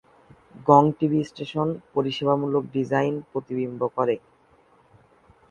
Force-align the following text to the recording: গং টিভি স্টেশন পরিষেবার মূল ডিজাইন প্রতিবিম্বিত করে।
গং 0.67 0.83
টিভি 0.97 1.19
স্টেশন 1.23 1.67
পরিষেবার 1.93 2.37
মূল 2.41 2.53
ডিজাইন 2.73 3.13
প্রতিবিম্বিত 3.31 3.83
করে। 3.97 4.15